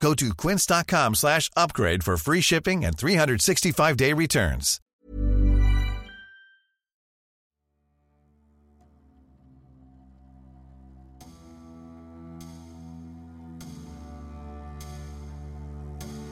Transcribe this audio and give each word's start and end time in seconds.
Go 0.00 0.14
to 0.14 0.34
quince.com 0.34 1.14
slash 1.14 1.50
upgrade 1.56 2.02
for 2.02 2.16
free 2.16 2.40
shipping 2.40 2.84
and 2.84 2.96
365-day 2.96 4.12
returns. 4.12 4.80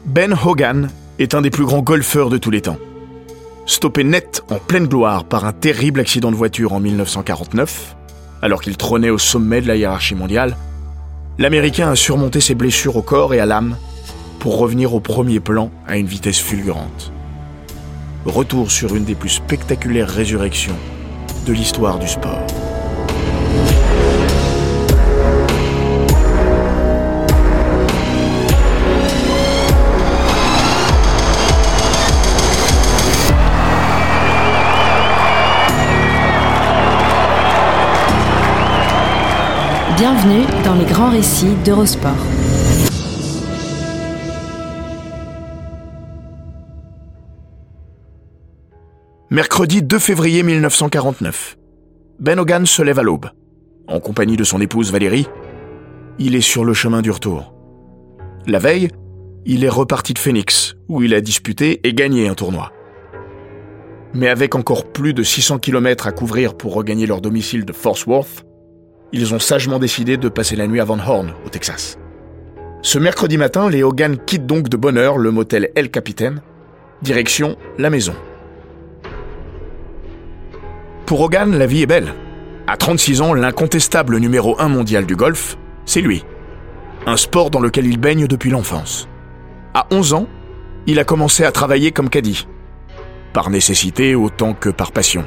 Ben 0.06 0.34
Hogan 0.34 0.91
est 1.19 1.34
un 1.34 1.41
des 1.41 1.50
plus 1.50 1.64
grands 1.64 1.80
golfeurs 1.80 2.28
de 2.28 2.36
tous 2.36 2.50
les 2.50 2.60
temps. 2.60 2.78
Stoppé 3.66 4.05
net 4.05 4.42
en 4.50 4.58
pleine 4.58 4.86
gloire 4.86 5.24
par 5.24 5.46
un 5.46 5.52
terrible 5.55 5.98
accident 5.98 6.30
de 6.30 6.36
voiture 6.36 6.74
en 6.74 6.80
1949, 6.80 7.96
alors 8.42 8.60
qu'il 8.60 8.77
trônait 8.77 9.08
au 9.08 9.16
sommet 9.16 9.62
de 9.62 9.66
la 9.66 9.77
hiérarchie 9.77 10.14
mondiale, 10.14 10.56
l'Américain 11.38 11.90
a 11.90 11.96
surmonté 11.96 12.40
ses 12.40 12.54
blessures 12.54 12.96
au 12.96 13.02
corps 13.02 13.34
et 13.34 13.40
à 13.40 13.46
l'âme 13.46 13.76
pour 14.38 14.58
revenir 14.58 14.94
au 14.94 15.00
premier 15.00 15.40
plan 15.40 15.70
à 15.86 15.96
une 15.96 16.06
vitesse 16.06 16.40
fulgurante. 16.40 17.12
Retour 18.24 18.70
sur 18.70 18.94
une 18.94 19.04
des 19.04 19.14
plus 19.14 19.30
spectaculaires 19.30 20.08
résurrections 20.08 20.76
de 21.46 21.52
l'histoire 21.52 21.98
du 21.98 22.08
sport. 22.08 22.46
Bienvenue 40.25 40.64
dans 40.64 40.75
les 40.75 40.84
grands 40.86 41.11
récits 41.11 41.55
d'Eurosport. 41.67 42.12
Mercredi 49.31 49.83
2 49.83 49.98
février 49.98 50.42
1949. 50.42 51.58
Ben 52.20 52.39
Hogan 52.39 52.64
se 52.64 52.83
lève 52.83 52.98
à 52.98 53.03
l'aube. 53.03 53.31
En 53.86 54.00
compagnie 54.00 54.36
de 54.36 54.44
son 54.44 54.61
épouse 54.61 54.92
Valérie, 54.92 55.27
il 56.19 56.34
est 56.34 56.41
sur 56.41 56.64
le 56.64 56.72
chemin 56.72 57.03
du 57.03 57.11
retour. 57.11 57.53
La 58.47 58.59
veille, 58.59 58.88
il 59.44 59.62
est 59.64 59.69
reparti 59.69 60.14
de 60.14 60.19
Phoenix, 60.19 60.75
où 60.88 61.03
il 61.03 61.12
a 61.12 61.20
disputé 61.20 61.86
et 61.86 61.92
gagné 61.92 62.28
un 62.28 62.34
tournoi. 62.34 62.72
Mais 64.14 64.28
avec 64.28 64.55
encore 64.55 64.91
plus 64.91 65.12
de 65.12 65.22
600 65.22 65.59
km 65.59 66.06
à 66.06 66.12
couvrir 66.12 66.56
pour 66.56 66.72
regagner 66.72 67.06
leur 67.06 67.20
domicile 67.20 67.66
de 67.66 67.72
Fort 67.75 67.98
Worth, 68.06 68.47
ils 69.14 69.32
ont 69.32 69.38
sagement 69.38 69.78
décidé 69.78 70.16
de 70.16 70.28
passer 70.28 70.56
la 70.56 70.66
nuit 70.66 70.80
à 70.80 70.84
Van 70.84 70.98
Horn, 70.98 71.34
au 71.46 71.48
Texas. 71.48 71.98
Ce 72.82 72.98
mercredi 72.98 73.38
matin, 73.38 73.70
les 73.70 73.84
Hogan 73.84 74.18
quittent 74.18 74.44
donc 74.44 74.68
de 74.68 74.76
bonne 74.76 74.98
heure 74.98 75.18
le 75.18 75.30
motel 75.30 75.70
El 75.76 75.88
Capitaine, 75.88 76.42
direction 77.00 77.56
la 77.78 77.90
maison. 77.90 78.14
Pour 81.06 81.20
Hogan, 81.20 81.56
la 81.56 81.66
vie 81.66 81.82
est 81.82 81.86
belle. 81.86 82.12
À 82.66 82.76
36 82.76 83.20
ans, 83.20 83.34
l'incontestable 83.34 84.18
numéro 84.18 84.60
1 84.60 84.66
mondial 84.66 85.06
du 85.06 85.14
golf, 85.14 85.56
c'est 85.86 86.00
lui. 86.00 86.24
Un 87.06 87.16
sport 87.16 87.50
dans 87.50 87.60
lequel 87.60 87.86
il 87.86 88.00
baigne 88.00 88.26
depuis 88.26 88.50
l'enfance. 88.50 89.08
À 89.74 89.86
11 89.92 90.14
ans, 90.14 90.26
il 90.88 90.98
a 90.98 91.04
commencé 91.04 91.44
à 91.44 91.53
travailler 91.53 91.92
comme 91.92 92.10
caddie. 92.10 92.48
Par 93.32 93.48
nécessité 93.48 94.16
autant 94.16 94.54
que 94.54 94.70
par 94.70 94.91
passion. 94.91 95.24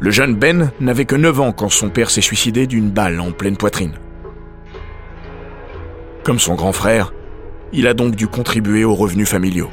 Le 0.00 0.10
jeune 0.10 0.34
Ben 0.34 0.72
n'avait 0.80 1.04
que 1.04 1.14
9 1.14 1.40
ans 1.40 1.52
quand 1.52 1.68
son 1.68 1.88
père 1.88 2.10
s'est 2.10 2.20
suicidé 2.20 2.66
d'une 2.66 2.90
balle 2.90 3.20
en 3.20 3.30
pleine 3.30 3.56
poitrine. 3.56 3.94
Comme 6.24 6.38
son 6.38 6.54
grand 6.54 6.72
frère, 6.72 7.12
il 7.72 7.86
a 7.86 7.94
donc 7.94 8.16
dû 8.16 8.26
contribuer 8.26 8.84
aux 8.84 8.94
revenus 8.94 9.28
familiaux. 9.28 9.70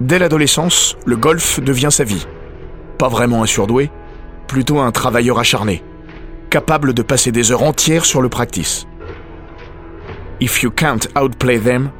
Dès 0.00 0.18
l'adolescence, 0.18 0.96
le 1.04 1.16
golf 1.16 1.60
devient 1.60 1.90
sa 1.90 2.04
vie. 2.04 2.26
Pas 2.98 3.08
vraiment 3.08 3.42
un 3.42 3.46
surdoué, 3.46 3.90
plutôt 4.46 4.78
un 4.78 4.92
travailleur 4.92 5.38
acharné, 5.38 5.82
capable 6.50 6.94
de 6.94 7.02
passer 7.02 7.32
des 7.32 7.50
heures 7.52 7.62
entières 7.62 8.04
sur 8.04 8.22
le 8.22 8.28
practice. 8.28 8.86
If 10.40 10.62
you 10.62 10.70
can't 10.70 11.08
outplay 11.18 11.58
them, 11.58 11.90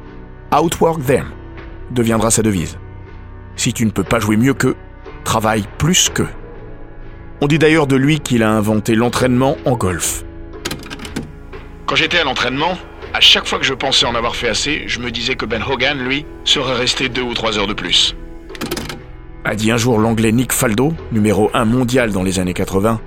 outwork 0.55 1.03
them 1.05 1.25
deviendra 1.91 2.31
sa 2.31 2.43
devise. 2.43 2.77
Si 3.55 3.73
tu 3.73 3.85
ne 3.85 3.91
peux 3.91 4.03
pas 4.03 4.19
jouer 4.19 4.37
mieux 4.37 4.53
qu'eux, 4.53 4.75
travaille 5.27 5.65
plus 5.77 6.09
qu'eux. 6.09 6.29
On 7.41 7.47
dit 7.47 7.59
d'ailleurs 7.59 7.85
de 7.85 7.97
lui 7.97 8.21
qu'il 8.21 8.43
a 8.43 8.49
inventé 8.49 8.95
l'entraînement 8.95 9.57
en 9.65 9.73
golf. 9.73 10.23
Quand 11.85 11.97
j'étais 11.97 12.19
à 12.19 12.23
l'entraînement, 12.23 12.77
à 13.13 13.19
chaque 13.19 13.45
fois 13.45 13.59
que 13.59 13.65
je 13.65 13.73
pensais 13.73 14.05
en 14.05 14.15
avoir 14.15 14.37
fait 14.37 14.47
assez, 14.47 14.83
je 14.87 15.01
me 15.01 15.11
disais 15.11 15.35
que 15.35 15.45
Ben 15.45 15.61
Hogan, 15.61 15.99
lui, 15.99 16.25
serait 16.45 16.75
resté 16.75 17.09
deux 17.09 17.23
ou 17.23 17.33
trois 17.33 17.59
heures 17.59 17.67
de 17.67 17.73
plus. 17.73 18.15
A 19.43 19.53
dit 19.53 19.69
un 19.69 19.75
jour 19.75 19.99
l'anglais 19.99 20.31
Nick 20.31 20.53
Faldo, 20.53 20.93
numéro 21.11 21.51
1 21.53 21.65
mondial 21.65 22.13
dans 22.13 22.23
les 22.23 22.39
années 22.39 22.53
80. 22.53 23.01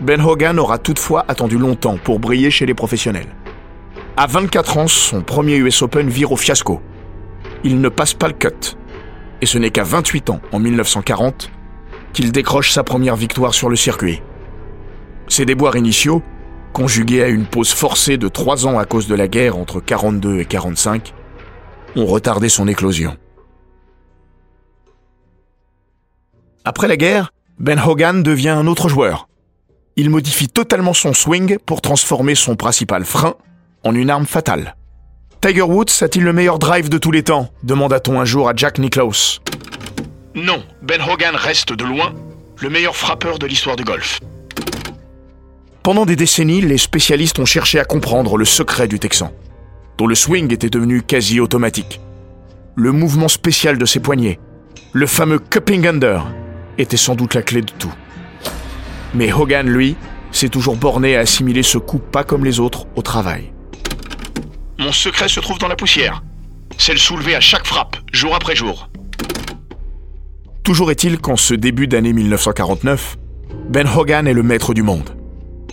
Ben 0.00 0.22
Hogan 0.22 0.58
aura 0.58 0.78
toutefois 0.78 1.26
attendu 1.28 1.58
longtemps 1.58 1.98
pour 2.02 2.20
briller 2.20 2.50
chez 2.50 2.64
les 2.64 2.74
professionnels. 2.74 3.28
À 4.16 4.26
24 4.26 4.78
ans, 4.78 4.88
son 4.88 5.20
premier 5.20 5.56
US 5.56 5.82
Open 5.82 6.08
vire 6.08 6.32
au 6.32 6.36
fiasco. 6.36 6.80
Il 7.64 7.82
ne 7.82 7.90
passe 7.90 8.14
pas 8.14 8.28
le 8.28 8.34
cut. 8.34 8.78
Et 9.40 9.46
ce 9.46 9.58
n'est 9.58 9.70
qu'à 9.70 9.84
28 9.84 10.30
ans, 10.30 10.40
en 10.52 10.58
1940, 10.58 11.50
qu'il 12.12 12.32
décroche 12.32 12.72
sa 12.72 12.82
première 12.82 13.16
victoire 13.16 13.54
sur 13.54 13.68
le 13.68 13.76
circuit. 13.76 14.22
Ses 15.28 15.44
déboires 15.44 15.76
initiaux, 15.76 16.22
conjugués 16.72 17.22
à 17.22 17.28
une 17.28 17.44
pause 17.44 17.72
forcée 17.72 18.16
de 18.16 18.28
3 18.28 18.66
ans 18.66 18.78
à 18.78 18.84
cause 18.84 19.06
de 19.06 19.14
la 19.14 19.28
guerre 19.28 19.56
entre 19.56 19.80
42 19.80 20.40
et 20.40 20.44
45, 20.44 21.14
ont 21.96 22.06
retardé 22.06 22.48
son 22.48 22.66
éclosion. 22.68 23.16
Après 26.64 26.88
la 26.88 26.96
guerre, 26.96 27.32
Ben 27.58 27.80
Hogan 27.80 28.22
devient 28.22 28.50
un 28.50 28.66
autre 28.66 28.88
joueur. 28.88 29.28
Il 29.96 30.10
modifie 30.10 30.48
totalement 30.48 30.94
son 30.94 31.12
swing 31.12 31.58
pour 31.58 31.80
transformer 31.80 32.34
son 32.34 32.56
principal 32.56 33.04
frein 33.04 33.34
en 33.84 33.94
une 33.94 34.10
arme 34.10 34.26
fatale. 34.26 34.76
Tiger 35.40 35.62
Woods 35.62 36.02
a-t-il 36.02 36.24
le 36.24 36.32
meilleur 36.32 36.58
drive 36.58 36.88
de 36.88 36.98
tous 36.98 37.12
les 37.12 37.22
temps? 37.22 37.48
demanda-t-on 37.62 38.18
un 38.20 38.24
jour 38.24 38.48
à 38.48 38.54
Jack 38.56 38.78
Nicklaus. 38.78 39.40
Non, 40.34 40.64
Ben 40.82 41.00
Hogan 41.00 41.36
reste 41.36 41.72
de 41.72 41.84
loin 41.84 42.12
le 42.60 42.70
meilleur 42.70 42.96
frappeur 42.96 43.38
de 43.38 43.46
l'histoire 43.46 43.76
du 43.76 43.84
golf. 43.84 44.18
Pendant 45.84 46.06
des 46.06 46.16
décennies, 46.16 46.60
les 46.60 46.76
spécialistes 46.76 47.38
ont 47.38 47.44
cherché 47.44 47.78
à 47.78 47.84
comprendre 47.84 48.36
le 48.36 48.44
secret 48.44 48.88
du 48.88 48.98
Texan, 48.98 49.32
dont 49.96 50.08
le 50.08 50.16
swing 50.16 50.52
était 50.52 50.70
devenu 50.70 51.02
quasi 51.02 51.38
automatique. 51.38 52.00
Le 52.74 52.90
mouvement 52.90 53.28
spécial 53.28 53.78
de 53.78 53.86
ses 53.86 54.00
poignets, 54.00 54.40
le 54.92 55.06
fameux 55.06 55.38
cupping 55.38 55.86
under, 55.86 56.26
était 56.78 56.96
sans 56.96 57.14
doute 57.14 57.34
la 57.34 57.42
clé 57.42 57.62
de 57.62 57.70
tout. 57.78 57.94
Mais 59.14 59.32
Hogan, 59.32 59.68
lui, 59.68 59.94
s'est 60.32 60.48
toujours 60.48 60.76
borné 60.76 61.16
à 61.16 61.20
assimiler 61.20 61.62
ce 61.62 61.78
coup 61.78 62.00
pas 62.00 62.24
comme 62.24 62.44
les 62.44 62.58
autres 62.58 62.86
au 62.96 63.02
travail. 63.02 63.52
Mon 64.78 64.92
secret 64.92 65.28
se 65.28 65.40
trouve 65.40 65.58
dans 65.58 65.66
la 65.66 65.74
poussière. 65.74 66.22
C'est 66.76 66.92
le 66.92 66.98
soulever 66.98 67.34
à 67.34 67.40
chaque 67.40 67.66
frappe, 67.66 67.96
jour 68.12 68.34
après 68.36 68.54
jour. 68.54 68.88
Toujours 70.62 70.92
est-il 70.92 71.18
qu'en 71.18 71.36
ce 71.36 71.54
début 71.54 71.88
d'année 71.88 72.12
1949, 72.12 73.16
Ben 73.68 73.88
Hogan 73.88 74.28
est 74.28 74.32
le 74.32 74.44
maître 74.44 74.74
du 74.74 74.82
monde. 74.82 75.16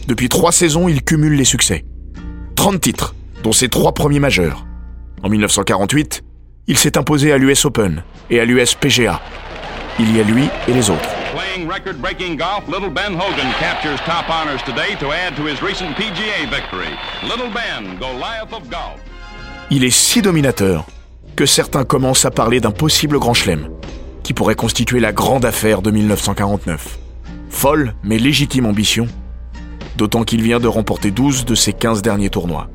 Depuis 0.07 0.28
trois 0.28 0.52
saisons, 0.52 0.88
il 0.88 1.04
cumule 1.04 1.36
les 1.36 1.46
succès. 1.46 1.86
30 2.56 2.81
titres, 2.81 3.13
dont 3.44 3.52
ses 3.52 3.69
trois 3.69 3.94
premiers 3.94 4.19
majeurs. 4.19 4.66
En 5.22 5.30
1948, 5.30 6.24
il 6.68 6.78
s'est 6.78 6.98
imposé 6.98 7.31
à 7.31 7.38
l'US 7.38 7.66
Open 7.66 8.04
et 8.31 8.40
à 8.40 8.46
l'US 8.46 8.74
PGA. 8.74 9.22
Il 10.00 10.16
y 10.16 10.19
a 10.19 10.24
lui 10.24 10.46
et 10.68 10.74
les 10.74 10.90
autres. 10.90 11.15
Playing 11.56 11.69
record-breaking 11.69 12.38
golf, 12.38 12.68
Little 12.68 12.90
Ben 12.90 13.13
Hogan 13.13 13.50
captures 13.60 14.00
top 14.06 14.30
honors 14.30 14.62
today 14.66 14.96
to 15.00 15.13
add 15.13 15.38
to 15.38 15.46
his 15.46 15.62
recent 15.62 15.96
PGA 15.96 16.50
victory. 16.50 16.90
Little 17.24 17.50
Ben, 17.50 17.98
Goliath 17.98 18.52
of 18.52 18.69
golf. 18.69 19.00
Il 19.72 19.86
est 19.86 19.90
si 19.90 20.22
dominateur 20.22 20.86
que 21.38 21.46
certains 21.46 21.86
commencent 21.86 22.25
à 22.25 22.31
parler 22.31 22.60
d'un 22.60 22.72
possible 22.72 23.19
grand 23.19 23.34
chelem, 23.34 23.69
qui 24.24 24.34
pourrait 24.34 24.56
constituer 24.56 25.00
la 25.00 25.13
grande 25.13 25.46
affaire 25.46 25.81
de 25.81 25.92
1949. 25.92 26.98
Folle 27.50 27.96
mais 28.04 28.18
légitime 28.18 28.66
ambition, 28.66 29.07
d'autant 29.96 30.24
qu'il 30.24 30.42
vient 30.42 30.60
de 30.60 30.68
remporter 30.68 31.12
12 31.12 31.46
de 31.46 31.56
ses 31.56 31.72
15 31.72 32.02
derniers 32.02 32.30
tournois. 32.30 32.68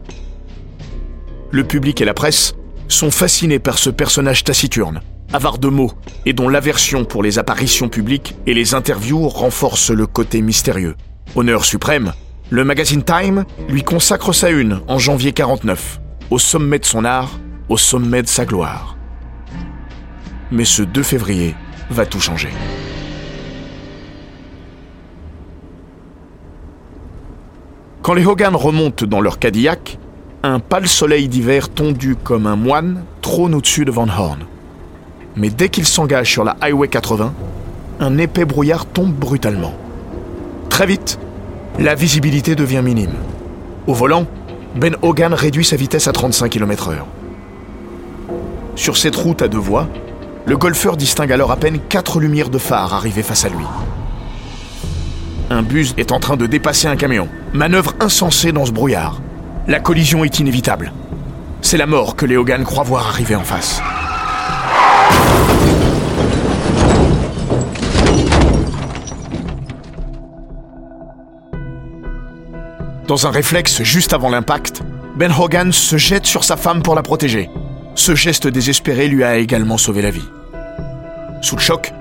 Le 1.51 1.65
public 1.65 2.01
et 2.01 2.07
la 2.07 2.15
presse 2.15 2.55
sont 2.89 3.11
fascinés 3.11 3.59
par 3.59 3.77
ce 3.77 3.91
personnage 3.91 4.43
taciturne, 4.43 5.03
avare 5.33 5.59
de 5.59 5.69
mots 5.69 5.93
et 6.27 6.33
dont 6.33 6.49
l'aversion 6.49 7.05
pour 7.05 7.23
les 7.23 7.39
apparitions 7.39 7.89
publiques 7.89 8.37
et 8.47 8.55
les 8.55 8.75
interviews 8.75 9.29
renforce 9.29 9.91
le 9.91 10.07
côté 10.07 10.43
mystérieux. 10.43 10.97
Honneur 11.37 11.65
suprême, 11.65 12.13
le 12.51 12.65
magazine 12.65 13.03
Time 13.03 13.45
lui 13.69 13.83
consacre 13.83 14.33
sa 14.33 14.51
une 14.51 14.81
en 14.89 14.99
janvier 14.99 15.33
49, 15.33 16.01
au 16.31 16.39
sommet 16.39 16.79
de 16.79 16.85
son 16.85 17.05
art, 17.05 17.39
au 17.69 17.77
sommet 17.77 18.23
de 18.23 18.29
sa 18.29 18.45
gloire. 18.45 18.97
Mais 20.51 20.65
ce 20.65 20.83
2 20.83 21.03
février 21.03 21.55
va 21.91 22.07
tout 22.07 22.21
changer. 22.21 22.51
Quand 28.03 28.15
les 28.15 28.27
Hogan 28.27 28.57
remontent 28.57 29.07
dans 29.07 29.21
leur 29.21 29.39
Cadillac, 29.39 29.99
un 30.43 30.59
pâle 30.59 30.89
soleil 30.89 31.29
d'hiver 31.29 31.69
tondu 31.69 32.17
comme 32.17 32.47
un 32.47 32.57
moine 32.57 33.05
trône 33.21 33.55
au-dessus 33.55 33.85
de 33.85 33.91
Van 33.91 34.09
Horn. 34.09 34.41
Mais 35.41 35.49
dès 35.49 35.71
qu'ils 35.71 35.87
s'engagent 35.87 36.31
sur 36.31 36.45
la 36.45 36.55
Highway 36.61 36.89
80, 36.89 37.33
un 37.99 38.19
épais 38.19 38.45
brouillard 38.45 38.85
tombe 38.85 39.15
brutalement. 39.15 39.73
Très 40.69 40.85
vite, 40.85 41.19
la 41.79 41.95
visibilité 41.95 42.55
devient 42.55 42.83
minime. 42.85 43.15
Au 43.87 43.95
volant, 43.95 44.27
Ben 44.77 44.97
Hogan 45.01 45.33
réduit 45.33 45.65
sa 45.65 45.77
vitesse 45.77 46.09
à 46.09 46.13
35 46.13 46.51
km/h. 46.51 46.97
Sur 48.77 48.99
cette 48.99 49.17
route 49.17 49.41
à 49.41 49.49
deux 49.49 49.57
voies, 49.59 49.89
le 50.45 50.59
golfeur 50.59 50.99
distingue 50.99 51.33
alors 51.33 51.53
à 51.53 51.57
peine 51.57 51.79
quatre 51.89 52.21
lumières 52.21 52.51
de 52.51 52.59
phare 52.59 52.93
arrivées 52.93 53.23
face 53.23 53.47
à 53.47 53.49
lui. 53.49 53.65
Un 55.49 55.63
bus 55.63 55.95
est 55.97 56.13
en 56.13 56.21
train 56.21 56.37
de 56.37 56.45
dépasser 56.45 56.87
un 56.87 56.97
camion. 56.97 57.29
Manœuvre 57.55 57.95
insensée 57.99 58.53
dans 58.53 58.67
ce 58.67 58.73
brouillard. 58.73 59.23
La 59.67 59.81
collision 59.81 60.23
est 60.23 60.39
inévitable. 60.39 60.93
C'est 61.63 61.79
la 61.79 61.87
mort 61.87 62.15
que 62.15 62.27
les 62.27 62.37
Hogan 62.37 62.63
croient 62.63 62.85
voir 62.85 63.07
arriver 63.07 63.37
en 63.37 63.45
face. 63.45 63.81
Dans 73.11 73.27
un 73.27 73.33
réflexe 73.33 73.83
juste 73.83 74.13
avant 74.13 74.31
l'impact, 74.31 74.85
Ben 75.17 75.33
Hogan 75.37 75.73
se 75.73 75.97
jette 75.97 76.27
sur 76.27 76.45
sa 76.45 76.57
femme 76.57 76.81
pour 76.81 76.95
la 76.95 77.03
protéger. 77.03 77.51
Ce 77.97 78.15
geste 78.15 78.47
désespéré 78.47 79.09
lui 79.09 79.25
a 79.25 79.39
également 79.39 79.79
sauvé 79.79 80.01
la 80.01 80.13
vie. 80.13 80.29
Sous 81.43 81.57
le 81.57 81.61
choc, 81.61 81.93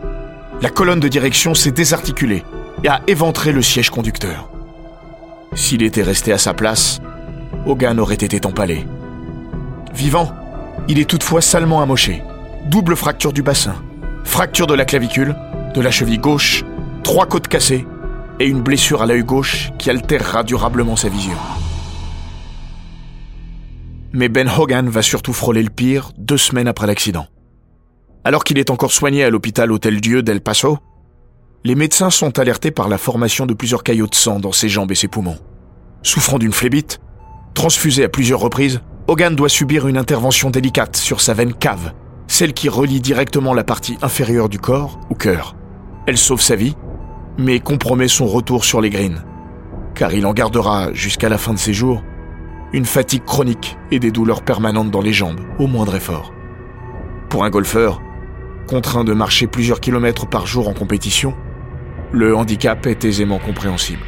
la 0.62 0.70
colonne 0.70 1.00
de 1.00 1.08
direction 1.08 1.56
s'est 1.56 1.72
désarticulée 1.72 2.44
et 2.84 2.90
a 2.90 3.02
éventré 3.08 3.52
le 3.52 3.64
siège 3.64 3.90
conducteur. 3.90 4.52
S'il 5.56 5.82
était 5.82 6.04
resté 6.04 6.32
à 6.32 6.38
sa 6.38 6.54
place, 6.54 7.00
Hogan 7.66 8.00
aurait 8.00 8.14
été 8.14 8.46
empalé. 8.46 8.86
Vivant, 9.96 10.32
il 10.88 11.00
est 11.00 11.10
toutefois 11.10 11.42
salement 11.42 11.82
amoché. 11.82 12.22
Double 12.68 12.96
fracture 12.96 13.34
du 13.34 13.42
bassin, 13.42 13.74
fracture 14.26 14.68
de 14.68 14.76
la 14.76 14.86
clavicule, 14.86 15.36
de 15.74 15.82
la 15.82 15.90
cheville 15.90 16.20
gauche, 16.20 16.64
trois 17.02 17.26
côtes 17.26 17.48
cassées 17.48 17.88
et 18.40 18.48
une 18.48 18.62
blessure 18.62 19.02
à 19.02 19.06
l'œil 19.06 19.24
gauche 19.24 19.72
qui 19.78 19.90
altérera 19.90 20.44
durablement 20.44 20.96
sa 20.96 21.10
vision. 21.10 21.38
Mais 24.12 24.30
Ben 24.30 24.50
Hogan 24.50 24.90
va 24.90 25.02
surtout 25.02 25.34
frôler 25.34 25.62
le 25.62 25.70
pire 25.70 26.12
deux 26.18 26.38
semaines 26.38 26.68
après 26.68 26.88
l'accident. 26.88 27.28
Alors 28.24 28.44
qu'il 28.44 28.58
est 28.58 28.70
encore 28.70 28.92
soigné 28.92 29.24
à 29.24 29.30
l'hôpital 29.30 29.72
Hôtel 29.72 30.02
Dieu 30.02 30.24
d'El 30.24 30.42
Paso, 30.42 30.80
les 31.64 31.76
médecins 31.76 32.10
sont 32.10 32.40
alertés 32.40 32.72
par 32.72 32.88
la 32.88 32.98
formation 32.98 33.46
de 33.46 33.54
plusieurs 33.54 33.84
caillots 33.84 34.08
de 34.08 34.16
sang 34.16 34.40
dans 34.40 34.52
ses 34.52 34.70
jambes 34.70 34.92
et 34.92 34.96
ses 34.96 35.08
poumons. 35.08 35.38
Souffrant 36.04 36.40
d'une 36.40 36.54
phlébite, 36.54 37.00
transfusé 37.54 38.04
à 38.04 38.10
plusieurs 38.10 38.40
reprises, 38.40 38.82
Hogan 39.08 39.36
doit 39.36 39.50
subir 39.50 39.88
une 39.88 39.98
intervention 39.98 40.50
délicate 40.50 40.96
sur 40.96 41.20
sa 41.20 41.34
veine 41.34 41.54
cave, 41.54 41.94
celle 42.28 42.54
qui 42.54 42.70
relie 42.70 43.02
directement 43.02 43.54
la 43.54 43.64
partie 43.64 43.98
inférieure 44.02 44.50
du 44.50 44.60
corps 44.60 45.00
au 45.10 45.16
cœur. 45.16 45.56
Elle 46.08 46.18
sauve 46.18 46.42
sa 46.42 46.56
vie, 46.56 46.76
mais 47.40 47.62
compromet 47.62 48.10
son 48.10 48.28
retour 48.28 48.66
sur 48.66 48.82
les 48.82 48.90
greens, 48.90 49.24
car 49.96 50.14
il 50.14 50.26
en 50.26 50.34
gardera, 50.34 50.94
jusqu'à 50.94 51.30
la 51.30 51.38
fin 51.38 51.54
de 51.54 51.58
ses 51.58 51.74
jours, 51.74 52.04
une 52.74 52.86
fatigue 52.86 53.24
chronique 53.24 53.78
et 53.92 54.00
des 54.00 54.12
douleurs 54.12 54.44
permanentes 54.44 54.92
dans 54.92 55.02
les 55.02 55.14
jambes, 55.14 55.40
au 55.58 55.66
moindre 55.66 55.96
effort. 55.96 56.34
Pour 57.30 57.46
un 57.46 57.50
golfeur, 57.50 58.02
contraint 58.68 59.06
de 59.06 59.14
marcher 59.14 59.48
plusieurs 59.48 59.80
kilomètres 59.80 60.28
par 60.28 60.46
jour 60.46 60.68
en 60.68 60.74
compétition, 60.74 61.34
le 62.12 62.36
handicap 62.36 62.86
est 62.86 63.06
aisément 63.06 63.40
compréhensible. 63.40 64.04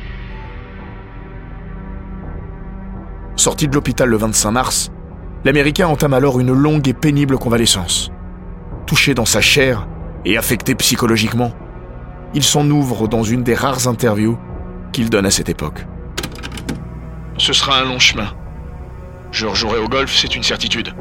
Sorti 3.38 3.68
de 3.68 3.74
l'hôpital 3.74 4.10
le 4.10 4.18
25 4.18 4.52
mars, 4.52 4.92
l'Américain 5.46 5.88
entame 5.88 6.14
alors 6.14 6.40
une 6.40 6.52
longue 6.52 6.88
et 6.88 6.94
pénible 6.94 7.38
convalescence. 7.38 8.12
Touché 8.86 9.14
dans 9.14 9.26
sa 9.26 9.40
chair 9.40 9.88
et 10.26 10.38
affecté 10.38 10.76
psychologiquement, 10.76 11.54
il 12.34 12.44
s'en 12.44 12.70
ouvre 12.70 13.08
dans 13.08 13.24
une 13.24 13.44
des 13.44 13.56
rares 13.56 13.88
interviews 13.88 14.38
qu'il 14.92 15.10
donne 15.10 15.26
à 15.26 15.32
cette 15.32 15.50
époque. 15.50 15.86
Ce 17.38 17.54
sera 17.54 17.80
un 17.80 17.86
long 17.86 18.00
chemin. 18.00 18.34
Je 19.32 19.46
rejouerai 19.46 19.80
au 19.80 19.88
golf, 19.88 20.16
c'est 20.16 20.36
une 20.36 20.44
certitude. 20.44 20.94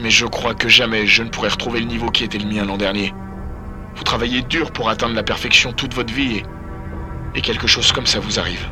Mais 0.00 0.10
je 0.10 0.26
crois 0.26 0.54
que 0.54 0.68
jamais 0.68 1.06
je 1.06 1.22
ne 1.22 1.28
pourrai 1.28 1.48
retrouver 1.48 1.80
le 1.80 1.86
niveau 1.86 2.10
qui 2.10 2.24
était 2.24 2.38
le 2.38 2.48
mien 2.48 2.64
l'an 2.64 2.76
dernier. 2.76 3.14
Vous 3.96 4.04
travaillez 4.04 4.42
dur 4.42 4.70
pour 4.70 4.88
atteindre 4.88 5.14
la 5.14 5.22
perfection 5.22 5.72
toute 5.72 5.94
votre 5.94 6.12
vie 6.12 6.36
et, 6.36 6.44
et 7.34 7.40
quelque 7.40 7.66
chose 7.66 7.92
comme 7.92 8.06
ça 8.06 8.20
vous 8.20 8.38
arrive. 8.38 8.66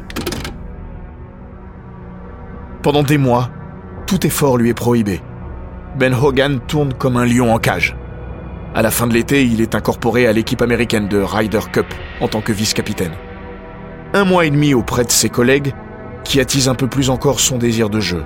Pendant 2.82 3.02
des 3.02 3.18
mois, 3.18 3.50
tout 4.06 4.26
effort 4.26 4.56
lui 4.56 4.70
est 4.70 4.74
prohibé. 4.74 5.20
Ben 5.96 6.14
Hogan 6.14 6.60
tourne 6.60 6.94
comme 6.94 7.16
un 7.16 7.26
lion 7.26 7.52
en 7.52 7.58
cage. 7.58 7.96
À 8.74 8.82
la 8.82 8.90
fin 8.90 9.06
de 9.06 9.14
l'été, 9.14 9.44
il 9.44 9.60
est 9.60 9.74
incorporé 9.74 10.26
à 10.26 10.32
l'équipe 10.32 10.62
américaine 10.62 11.08
de 11.08 11.20
Ryder 11.20 11.60
Cup 11.72 11.86
en 12.20 12.28
tant 12.28 12.40
que 12.40 12.52
vice-capitaine. 12.52 13.12
Un 14.14 14.24
mois 14.24 14.46
et 14.46 14.50
demi 14.50 14.74
auprès 14.74 15.04
de 15.04 15.10
ses 15.10 15.28
collègues, 15.28 15.72
qui 16.24 16.40
attise 16.40 16.68
un 16.68 16.74
peu 16.74 16.86
plus 16.86 17.10
encore 17.10 17.40
son 17.40 17.58
désir 17.58 17.90
de 17.90 18.00
jeu. 18.00 18.24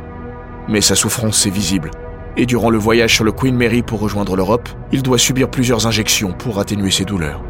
Mais 0.68 0.80
sa 0.80 0.94
souffrance 0.94 1.46
est 1.46 1.50
visible 1.50 1.90
et 2.36 2.46
durant 2.46 2.70
le 2.70 2.78
voyage 2.78 3.14
sur 3.14 3.24
le 3.24 3.32
Queen 3.32 3.56
Mary 3.56 3.82
pour 3.82 4.00
rejoindre 4.00 4.36
l'Europe, 4.36 4.68
il 4.92 5.02
doit 5.02 5.18
subir 5.18 5.48
plusieurs 5.48 5.86
injections 5.86 6.32
pour 6.32 6.58
atténuer 6.58 6.90
ses 6.90 7.04
douleurs. 7.04 7.42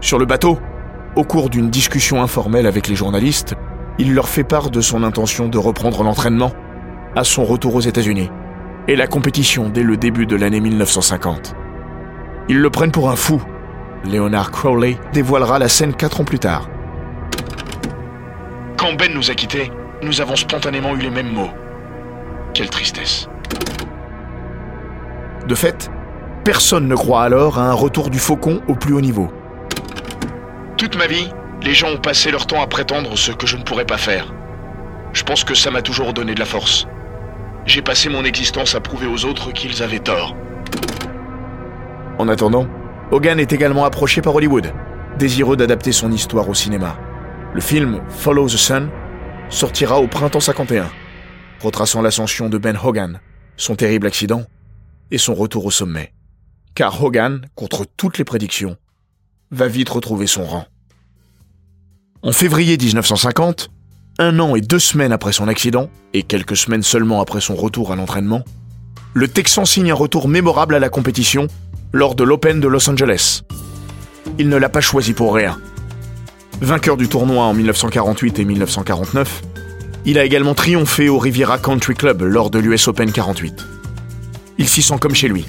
Sur 0.00 0.18
le 0.18 0.26
bateau, 0.26 0.58
au 1.16 1.24
cours 1.24 1.50
d'une 1.50 1.70
discussion 1.70 2.22
informelle 2.22 2.66
avec 2.66 2.88
les 2.88 2.94
journalistes, 2.94 3.54
il 3.98 4.14
leur 4.14 4.28
fait 4.28 4.44
part 4.44 4.70
de 4.70 4.80
son 4.80 5.02
intention 5.02 5.48
de 5.48 5.58
reprendre 5.58 6.02
l'entraînement 6.02 6.52
à 7.16 7.24
son 7.24 7.44
retour 7.44 7.74
aux 7.74 7.80
États-Unis 7.80 8.30
et 8.86 8.96
la 8.96 9.06
compétition 9.06 9.68
dès 9.68 9.82
le 9.82 9.96
début 9.96 10.26
de 10.26 10.36
l'année 10.36 10.60
1950. 10.60 11.54
Ils 12.50 12.58
le 12.58 12.70
prennent 12.70 12.92
pour 12.92 13.10
un 13.10 13.16
fou. 13.16 13.42
Leonard 14.04 14.50
Crowley 14.50 14.96
dévoilera 15.12 15.58
la 15.58 15.68
scène 15.68 15.94
quatre 15.94 16.20
ans 16.20 16.24
plus 16.24 16.38
tard. 16.38 16.70
Quand 18.78 18.94
Ben 18.94 19.12
nous 19.12 19.30
a 19.30 19.34
quittés, 19.34 19.70
nous 20.02 20.20
avons 20.20 20.36
spontanément 20.36 20.94
eu 20.94 21.00
les 21.00 21.10
mêmes 21.10 21.32
mots. 21.32 21.50
Quelle 22.54 22.70
tristesse. 22.70 23.28
De 25.46 25.54
fait, 25.54 25.90
personne 26.44 26.88
ne 26.88 26.94
croit 26.94 27.22
alors 27.22 27.58
à 27.58 27.68
un 27.68 27.74
retour 27.74 28.08
du 28.08 28.18
faucon 28.18 28.62
au 28.66 28.74
plus 28.74 28.94
haut 28.94 29.00
niveau. 29.00 29.30
Toute 30.78 30.96
ma 30.96 31.06
vie, 31.06 31.28
les 31.62 31.74
gens 31.74 31.90
ont 31.90 31.98
passé 31.98 32.30
leur 32.30 32.46
temps 32.46 32.62
à 32.62 32.66
prétendre 32.66 33.18
ce 33.18 33.32
que 33.32 33.46
je 33.46 33.56
ne 33.56 33.62
pourrais 33.62 33.84
pas 33.84 33.98
faire. 33.98 34.32
Je 35.12 35.22
pense 35.22 35.44
que 35.44 35.54
ça 35.54 35.70
m'a 35.70 35.82
toujours 35.82 36.14
donné 36.14 36.34
de 36.34 36.40
la 36.40 36.46
force. 36.46 36.86
J'ai 37.66 37.82
passé 37.82 38.08
mon 38.08 38.24
existence 38.24 38.74
à 38.74 38.80
prouver 38.80 39.06
aux 39.06 39.26
autres 39.26 39.52
qu'ils 39.52 39.82
avaient 39.82 39.98
tort. 39.98 40.34
En 42.18 42.26
attendant, 42.26 42.66
Hogan 43.12 43.38
est 43.38 43.52
également 43.52 43.84
approché 43.84 44.20
par 44.20 44.34
Hollywood, 44.34 44.72
désireux 45.18 45.56
d'adapter 45.56 45.92
son 45.92 46.10
histoire 46.10 46.48
au 46.48 46.54
cinéma. 46.54 46.98
Le 47.54 47.60
film 47.60 48.00
Follow 48.08 48.46
the 48.46 48.56
Sun 48.56 48.90
sortira 49.50 50.00
au 50.00 50.08
printemps 50.08 50.40
51, 50.40 50.90
retraçant 51.60 52.02
l'ascension 52.02 52.48
de 52.48 52.58
Ben 52.58 52.76
Hogan, 52.82 53.20
son 53.56 53.76
terrible 53.76 54.08
accident 54.08 54.42
et 55.12 55.18
son 55.18 55.32
retour 55.32 55.64
au 55.64 55.70
sommet. 55.70 56.12
Car 56.74 57.02
Hogan, 57.02 57.46
contre 57.54 57.86
toutes 57.96 58.18
les 58.18 58.24
prédictions, 58.24 58.76
va 59.52 59.68
vite 59.68 59.88
retrouver 59.88 60.26
son 60.26 60.44
rang. 60.44 60.66
En 62.22 62.32
février 62.32 62.76
1950, 62.76 63.70
un 64.18 64.40
an 64.40 64.56
et 64.56 64.60
deux 64.60 64.80
semaines 64.80 65.12
après 65.12 65.32
son 65.32 65.46
accident, 65.46 65.88
et 66.14 66.24
quelques 66.24 66.56
semaines 66.56 66.82
seulement 66.82 67.20
après 67.20 67.40
son 67.40 67.54
retour 67.54 67.92
à 67.92 67.96
l'entraînement, 67.96 68.42
le 69.14 69.28
Texan 69.28 69.64
signe 69.64 69.92
un 69.92 69.94
retour 69.94 70.26
mémorable 70.26 70.74
à 70.74 70.80
la 70.80 70.88
compétition 70.88 71.46
lors 71.92 72.14
de 72.14 72.24
l'Open 72.24 72.60
de 72.60 72.68
Los 72.68 72.88
Angeles. 72.88 73.42
Il 74.38 74.48
ne 74.48 74.56
l'a 74.56 74.68
pas 74.68 74.80
choisi 74.80 75.12
pour 75.12 75.34
rien. 75.34 75.58
Vainqueur 76.60 76.96
du 76.96 77.08
tournoi 77.08 77.44
en 77.44 77.54
1948 77.54 78.38
et 78.38 78.44
1949, 78.44 79.42
il 80.04 80.18
a 80.18 80.24
également 80.24 80.54
triomphé 80.54 81.08
au 81.08 81.18
Riviera 81.18 81.58
Country 81.58 81.94
Club 81.94 82.22
lors 82.22 82.50
de 82.50 82.58
l'US 82.58 82.88
Open 82.88 83.12
48 83.12 83.66
il 84.58 84.68
s'y 84.68 84.82
sent 84.82 84.96
comme 85.00 85.14
chez 85.14 85.28
lui. 85.28 85.46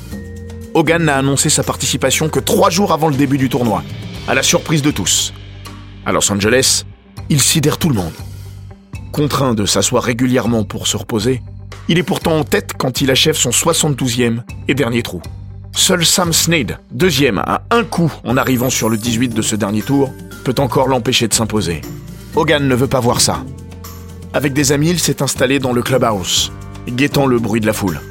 Hogan 0.76 1.04
n'a 1.04 1.18
annoncé 1.18 1.50
sa 1.50 1.64
participation 1.64 2.30
que 2.30 2.40
trois 2.40 2.70
jours 2.70 2.94
avant 2.94 3.10
le 3.10 3.16
début 3.16 3.40
du 3.40 3.50
tournoi, 3.50 3.84
à 4.28 4.36
la 4.36 4.44
surprise 4.44 4.84
de 4.84 4.92
tous. 4.92 5.34
À 6.06 6.12
Los 6.12 6.32
Angeles, 6.32 6.86
il 7.30 7.42
sidère 7.42 7.80
tout 7.80 7.90
le 7.90 7.96
monde. 7.96 8.14
Contraint 9.12 9.56
de 9.56 9.66
s'asseoir 9.66 10.04
régulièrement 10.04 10.64
pour 10.64 10.88
se 10.88 10.96
reposer, 10.96 11.42
il 11.88 11.98
est 11.98 12.04
pourtant 12.04 12.38
en 12.38 12.44
tête 12.44 12.74
quand 12.78 13.02
il 13.02 13.10
achève 13.10 13.36
son 13.36 13.50
72e 13.50 14.42
et 14.68 14.76
dernier 14.76 15.02
trou. 15.02 15.22
Seul 15.80 16.06
Sam 16.06 16.34
Snead, 16.34 16.78
deuxième 16.92 17.40
à 17.40 17.62
un 17.72 17.86
coup 17.86 18.12
en 18.26 18.36
arrivant 18.36 18.70
sur 18.70 18.90
le 18.90 18.98
18 18.98 19.30
de 19.30 19.42
ce 19.42 19.56
dernier 19.56 19.82
tour, 19.82 20.14
peut 20.44 20.54
encore 20.58 20.90
l'empêcher 20.90 21.30
de 21.30 21.34
s'imposer. 21.34 21.80
Hogan 22.36 22.68
ne 22.68 22.76
veut 22.76 22.86
pas 22.86 23.00
voir 23.00 23.22
ça. 23.22 23.46
Avec 24.34 24.52
des 24.52 24.74
amis, 24.74 24.90
il 24.90 25.00
s'est 25.00 25.24
installé 25.24 25.58
dans 25.58 25.72
le 25.72 25.82
clubhouse, 25.82 26.52
guettant 26.90 27.26
le 27.26 27.40
bruit 27.40 27.62
de 27.62 27.66
la 27.66 27.72
foule. 27.72 28.02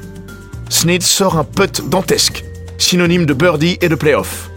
Snead 0.69 1.03
sort 1.03 1.37
un 1.37 1.43
putt 1.43 1.87
dantesque, 1.87 2.43
synonyme 2.79 3.27
de 3.27 3.35
birdie 3.35 3.77
et 3.81 3.87
de 3.87 3.95
playoff. 3.95 4.49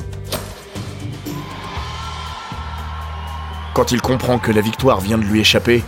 Quand 3.74 3.92
il 3.92 4.00
comprend 4.00 4.38
que 4.38 4.52
la 4.52 4.62
victoire 4.62 5.00
vient 5.00 5.18
de 5.18 5.24
lui 5.24 5.40
échapper, 5.40 5.84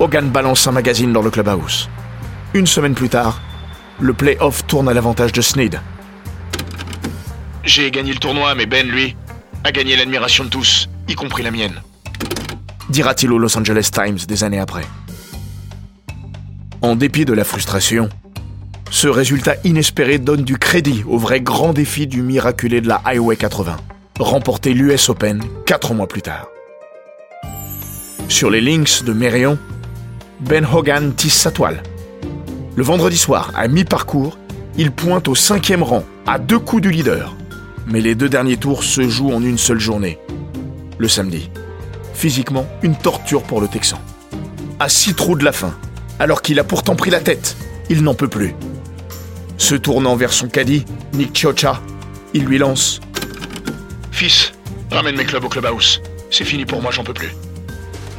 Hogan 0.00 0.28
balance 0.28 0.66
un 0.66 0.72
magazine 0.72 1.14
dans 1.14 1.22
le 1.22 1.30
clubhouse. 1.30 1.88
Une 2.52 2.66
semaine 2.66 2.94
plus 2.94 3.08
tard, 3.08 3.40
le 4.00 4.12
playoff 4.12 4.66
tourne 4.66 4.90
à 4.90 4.92
l'avantage 4.92 5.32
de 5.32 5.40
Snead. 5.40 5.80
J'ai 7.64 7.90
gagné 7.90 8.12
le 8.12 8.18
tournoi, 8.18 8.54
mais 8.54 8.66
Ben, 8.66 8.86
lui, 8.88 9.16
a 9.64 9.72
gagné 9.72 9.96
l'admiration 9.96 10.44
de 10.44 10.48
tous, 10.48 10.88
y 11.08 11.14
compris 11.14 11.42
la 11.42 11.50
mienne. 11.50 11.80
Dira-t-il 12.90 13.32
au 13.32 13.38
Los 13.38 13.56
Angeles 13.56 13.90
Times 13.92 14.18
des 14.26 14.44
années 14.44 14.58
après. 14.58 14.84
En 16.82 16.96
dépit 16.96 17.24
de 17.24 17.32
la 17.32 17.44
frustration, 17.44 18.08
ce 18.90 19.06
résultat 19.06 19.54
inespéré 19.64 20.18
donne 20.18 20.42
du 20.42 20.58
crédit 20.58 21.04
au 21.06 21.16
vrai 21.16 21.40
grand 21.40 21.72
défi 21.72 22.06
du 22.06 22.22
miraculé 22.22 22.80
de 22.80 22.88
la 22.88 23.00
Highway 23.04 23.36
80, 23.36 23.76
remporter 24.18 24.74
l'US 24.74 25.08
Open 25.08 25.42
quatre 25.64 25.94
mois 25.94 26.08
plus 26.08 26.22
tard. 26.22 26.48
Sur 28.28 28.50
les 28.50 28.60
links 28.60 29.04
de 29.04 29.12
Mérion, 29.12 29.58
Ben 30.40 30.66
Hogan 30.66 31.14
tisse 31.14 31.36
sa 31.36 31.52
toile. 31.52 31.82
Le 32.74 32.82
vendredi 32.82 33.16
soir, 33.16 33.52
à 33.54 33.68
mi-parcours, 33.68 34.36
il 34.76 34.90
pointe 34.90 35.28
au 35.28 35.34
cinquième 35.34 35.82
rang, 35.82 36.04
à 36.26 36.38
deux 36.38 36.58
coups 36.58 36.82
du 36.82 36.90
leader. 36.90 37.34
Mais 37.86 38.00
les 38.00 38.14
deux 38.14 38.28
derniers 38.28 38.56
tours 38.56 38.84
se 38.84 39.08
jouent 39.08 39.32
en 39.32 39.42
une 39.42 39.58
seule 39.58 39.80
journée. 39.80 40.18
Le 40.98 41.08
samedi. 41.08 41.50
Physiquement, 42.14 42.66
une 42.82 42.96
torture 42.96 43.42
pour 43.42 43.60
le 43.60 43.68
Texan. 43.68 44.00
À 44.78 44.88
six 44.88 45.14
trous 45.14 45.36
de 45.36 45.44
la 45.44 45.52
fin, 45.52 45.76
alors 46.18 46.42
qu'il 46.42 46.58
a 46.60 46.64
pourtant 46.64 46.94
pris 46.94 47.10
la 47.10 47.20
tête, 47.20 47.56
il 47.90 48.02
n'en 48.02 48.14
peut 48.14 48.28
plus. 48.28 48.54
Se 49.58 49.74
tournant 49.74 50.16
vers 50.16 50.32
son 50.32 50.48
caddie, 50.48 50.84
Nick 51.14 51.36
Chocha, 51.36 51.80
il 52.34 52.44
lui 52.44 52.58
lance 52.58 53.00
Fils, 54.10 54.52
ramène 54.90 55.16
mes 55.16 55.24
clubs 55.24 55.44
au 55.44 55.48
clubhouse. 55.48 56.00
C'est 56.30 56.44
fini 56.44 56.64
pour 56.64 56.80
moi, 56.80 56.92
j'en 56.92 57.04
peux 57.04 57.14
plus. 57.14 57.32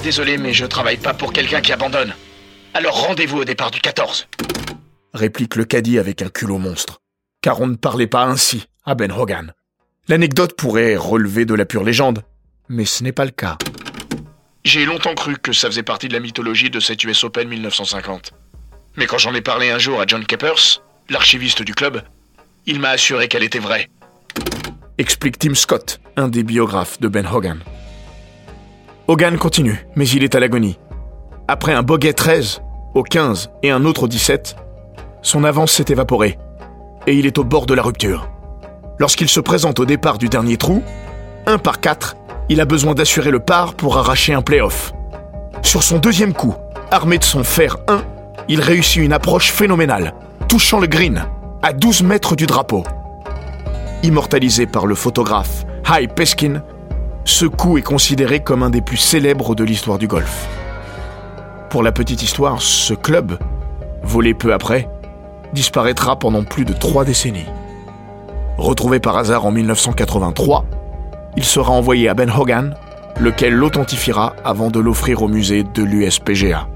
Désolé, 0.04 0.38
mais 0.38 0.54
je 0.54 0.66
travaille 0.66 0.98
pas 0.98 1.14
pour 1.14 1.32
quelqu'un 1.32 1.62
qui 1.62 1.72
abandonne. 1.72 2.14
Alors 2.74 3.08
rendez-vous 3.08 3.40
au 3.40 3.46
départ 3.46 3.72
du 3.72 3.80
14. 3.80 4.28
Réplique 5.14 5.56
le 5.56 5.64
caddie 5.64 6.00
avec 6.00 6.22
un 6.22 6.30
culot 6.30 6.58
monstre. 6.58 7.00
Car 7.42 7.62
on 7.62 7.68
ne 7.68 7.76
parlait 7.76 8.08
pas 8.08 8.24
ainsi 8.26 8.66
à 8.86 8.96
Ben 8.96 9.12
Hogan. 9.12 9.54
L'anecdote 10.08 10.56
pourrait 10.58 10.96
relever 10.96 11.46
de 11.46 11.54
la 11.54 11.66
pure 11.66 11.84
légende, 11.84 12.24
mais 12.68 12.86
ce 12.86 13.04
n'est 13.04 13.12
pas 13.12 13.26
le 13.26 13.32
cas. 13.32 13.58
J'ai 14.66 14.86
longtemps 14.86 15.16
cru 15.16 15.38
que 15.38 15.54
ça 15.54 15.68
faisait 15.68 15.84
partie 15.84 16.08
de 16.08 16.14
la 16.14 16.20
mythologie 16.20 16.70
de 16.70 16.80
cette 16.80 17.04
US 17.04 17.24
Open 17.24 17.48
1950. 17.48 18.34
Mais 18.98 19.06
quand 19.06 19.18
j'en 19.18 19.34
ai 19.34 19.42
parlé 19.42 19.70
un 19.72 19.80
jour 19.80 20.02
à 20.02 20.06
John 20.06 20.26
Keppers, 20.26 20.82
l'archiviste 21.10 21.64
du 21.64 21.74
club, 21.74 22.02
il 22.66 22.80
m'a 22.80 22.90
assuré 22.90 23.28
qu'elle 23.28 23.44
était 23.44 23.60
vraie. 23.60 23.90
Explique 24.98 25.40
Tim 25.40 25.56
Scott, 25.56 26.00
un 26.16 26.28
des 26.28 26.44
biographes 26.44 27.00
de 27.00 27.08
Ben 27.08 27.26
Hogan. 27.26 27.60
Hogan 29.08 29.38
continue, 29.38 29.86
mais 29.96 30.08
il 30.08 30.24
est 30.24 30.36
à 30.36 30.40
l'agonie. 30.40 30.78
Après 31.48 31.74
un 31.74 31.84
bogey 31.84 32.14
13, 32.14 32.62
au 32.94 33.04
15 33.04 33.50
et 33.64 33.72
un 33.72 33.86
autre 33.86 34.04
au 34.04 34.08
17, 34.08 34.56
son 35.22 35.44
avance 35.44 35.72
s'est 35.72 35.86
évaporée 35.90 36.38
et 37.08 37.16
il 37.16 37.26
est 37.26 37.38
au 37.38 37.44
bord 37.44 37.66
de 37.66 37.74
la 37.74 37.82
rupture. 37.82 38.33
Lorsqu'il 39.00 39.30
se 39.30 39.40
présente 39.40 39.80
au 39.80 39.86
départ 39.86 40.18
du 40.18 40.30
dernier 40.30 40.58
trou, 40.58 40.84
un 41.46 41.58
par 41.58 41.80
quatre, 41.80 42.16
il 42.50 42.62
a 42.62 42.66
besoin 42.66 42.94
d'assurer 42.94 43.32
le 43.32 43.40
par 43.40 43.74
pour 43.74 43.98
arracher 43.98 44.34
un 44.34 44.42
playoff. 44.42 44.94
Sur 45.62 45.84
son 45.84 45.98
deuxième 45.98 46.34
coup, 46.34 46.56
armé 46.92 47.18
de 47.18 47.24
son 47.24 47.44
fer 47.44 47.78
1, 47.88 48.04
il 48.48 48.62
réussit 48.62 49.02
une 49.02 49.14
approche 49.14 49.52
phénoménale, 49.52 50.14
touchant 50.48 50.80
le 50.80 50.88
green, 50.88 51.26
à 51.62 51.74
12 51.74 52.04
mètres 52.04 52.36
du 52.36 52.46
drapeau. 52.46 52.84
Immortalisé 54.04 54.68
par 54.68 54.86
le 54.86 54.96
photographe 54.96 55.66
Hy 55.90 56.08
Peskin, 56.08 56.62
ce 57.26 57.46
coup 57.46 57.78
est 57.78 57.84
considéré 57.84 58.42
comme 58.42 58.64
un 58.64 58.70
des 58.70 58.82
plus 58.82 58.98
célèbres 58.98 59.56
de 59.56 59.64
l'histoire 59.64 59.98
du 59.98 60.08
golf. 60.08 60.48
Pour 61.70 61.82
la 61.82 61.92
petite 61.92 62.22
histoire, 62.22 62.62
ce 62.62 62.94
club, 62.94 63.40
volé 64.04 64.34
peu 64.34 64.54
après, 64.54 64.90
disparaîtra 65.54 66.20
pendant 66.20 66.44
plus 66.44 66.66
de 66.66 66.74
trois 66.74 67.06
décennies. 67.06 67.48
Retrouvé 68.58 69.00
par 69.00 69.18
hasard 69.18 69.46
en 69.46 69.52
1983, 69.52 70.66
il 71.36 71.44
sera 71.44 71.72
envoyé 71.72 72.08
à 72.08 72.14
Ben 72.14 72.30
Hogan, 72.30 72.76
lequel 73.20 73.54
l'authentifiera 73.54 74.36
avant 74.46 74.70
de 74.70 74.80
l'offrir 74.80 75.24
au 75.24 75.28
musée 75.28 75.64
de 75.64 75.84
l'USPGA. 75.84 76.68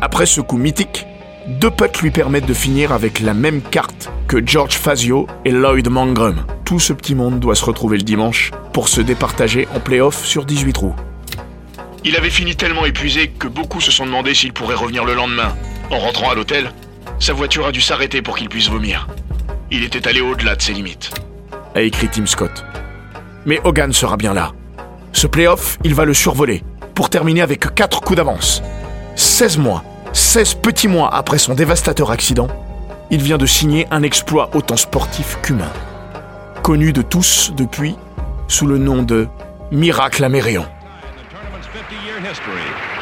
Après 0.00 0.26
ce 0.26 0.40
coup 0.40 0.56
mythique, 0.56 1.06
deux 1.46 1.70
putts 1.70 2.00
lui 2.02 2.10
permettent 2.10 2.46
de 2.46 2.54
finir 2.54 2.92
avec 2.92 3.20
la 3.20 3.34
même 3.34 3.62
carte 3.62 4.10
que 4.26 4.44
George 4.44 4.74
Fazio 4.74 5.26
et 5.44 5.52
Lloyd 5.52 5.88
Mangrum. 5.88 6.44
Tout 6.64 6.80
ce 6.80 6.92
petit 6.92 7.14
monde 7.14 7.38
doit 7.38 7.54
se 7.54 7.64
retrouver 7.64 7.96
le 7.96 8.04
dimanche 8.04 8.50
pour 8.72 8.88
se 8.88 9.00
départager 9.00 9.68
en 9.74 9.80
playoff 9.80 10.24
sur 10.24 10.44
18 10.44 10.72
trous. 10.72 10.94
Il 12.04 12.16
avait 12.16 12.30
fini 12.30 12.56
tellement 12.56 12.86
épuisé 12.86 13.28
que 13.28 13.46
beaucoup 13.46 13.80
se 13.80 13.90
sont 13.90 14.06
demandé 14.06 14.34
s'il 14.34 14.52
pourrait 14.52 14.74
revenir 14.74 15.04
le 15.04 15.14
lendemain. 15.14 15.54
En 15.90 15.98
rentrant 15.98 16.30
à 16.30 16.34
l'hôtel, 16.34 16.72
sa 17.18 17.32
voiture 17.34 17.66
a 17.66 17.72
dû 17.72 17.80
s'arrêter 17.80 18.22
pour 18.22 18.36
qu'il 18.36 18.48
puisse 18.48 18.68
vomir. 18.68 19.06
Il 19.72 19.84
était 19.84 20.08
allé 20.08 20.20
au-delà 20.20 20.56
de 20.56 20.62
ses 20.62 20.72
limites. 20.72 21.12
A 21.76 21.82
écrit 21.82 22.08
Tim 22.08 22.26
Scott. 22.26 22.64
Mais 23.46 23.60
Hogan 23.62 23.92
sera 23.92 24.16
bien 24.16 24.34
là. 24.34 24.52
Ce 25.12 25.28
playoff, 25.28 25.78
il 25.84 25.94
va 25.94 26.04
le 26.04 26.12
survoler, 26.12 26.64
pour 26.94 27.08
terminer 27.08 27.40
avec 27.40 27.72
4 27.72 28.00
coups 28.00 28.16
d'avance. 28.16 28.62
16 29.14 29.58
mois, 29.58 29.84
16 30.12 30.54
petits 30.54 30.88
mois 30.88 31.14
après 31.14 31.38
son 31.38 31.54
dévastateur 31.54 32.10
accident, 32.10 32.48
il 33.12 33.22
vient 33.22 33.38
de 33.38 33.46
signer 33.46 33.86
un 33.92 34.02
exploit 34.02 34.50
autant 34.54 34.76
sportif 34.76 35.38
qu'humain. 35.40 35.72
Connu 36.64 36.92
de 36.92 37.02
tous 37.02 37.52
depuis 37.56 37.94
sous 38.48 38.66
le 38.66 38.78
nom 38.78 39.04
de 39.04 39.28
Miracle 39.70 40.24
Amérion. 40.24 40.66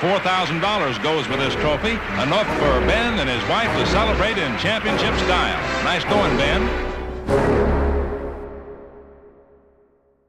$4,000 0.01 1.03
goes 1.03 1.29
with 1.29 1.39
this 1.39 1.55
trophy, 1.57 1.99
enough 2.23 2.47
for 2.59 2.81
Ben 2.87 3.19
and 3.19 3.29
his 3.29 3.43
wife 3.49 3.71
to 3.79 3.87
celebrate 3.87 4.39
in 4.39 4.57
championship 4.59 5.15
style. 5.19 5.59
Nice 5.85 6.05
going, 6.09 6.37
Ben. 6.37 6.63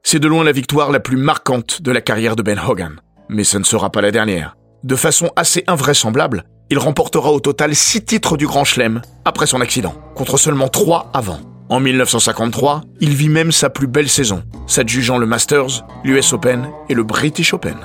C'est 0.03 0.19
de 0.19 0.27
loin 0.27 0.43
la 0.43 0.51
victoire 0.51 0.91
la 0.91 0.99
plus 0.99 1.17
marquante 1.17 1.83
de 1.83 1.91
la 1.91 2.01
carrière 2.01 2.35
de 2.35 2.41
Ben 2.41 2.59
Hogan. 2.59 2.99
Mais 3.29 3.43
ce 3.43 3.59
ne 3.59 3.63
sera 3.63 3.91
pas 3.91 4.01
la 4.01 4.09
dernière. 4.09 4.55
De 4.83 4.95
façon 4.95 5.29
assez 5.35 5.63
invraisemblable, 5.67 6.45
il 6.71 6.79
remportera 6.79 7.31
au 7.31 7.39
total 7.39 7.75
6 7.75 8.05
titres 8.05 8.37
du 8.37 8.47
Grand 8.47 8.63
Chelem 8.63 9.01
après 9.23 9.45
son 9.45 9.61
accident, 9.61 9.93
contre 10.15 10.37
seulement 10.37 10.67
3 10.67 11.11
avant. 11.13 11.39
En 11.69 11.79
1953, 11.79 12.81
il 13.01 13.13
vit 13.13 13.29
même 13.29 13.51
sa 13.51 13.69
plus 13.69 13.85
belle 13.85 14.09
saison, 14.09 14.41
s'adjugeant 14.65 15.19
le 15.19 15.27
Masters, 15.27 15.85
l'US 16.03 16.33
Open 16.33 16.71
et 16.89 16.95
le 16.95 17.03
British 17.03 17.53
Open. 17.53 17.77